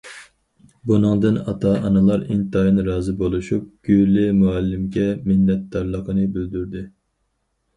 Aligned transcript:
بۇنىڭدىن 0.91 1.35
ئاتا- 1.41 1.73
ئانىلار 1.89 2.23
ئىنتايىن 2.35 2.81
رازى 2.87 3.15
بولۇشۇپ، 3.19 3.67
گۈلى 3.91 4.25
مۇئەللىمگە 4.39 5.07
مىننەتدارلىقىنى 5.29 6.27
بىلدۈردى. 6.39 6.87